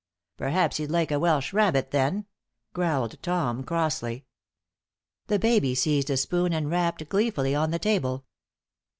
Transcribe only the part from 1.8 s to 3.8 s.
then?" growled Tom,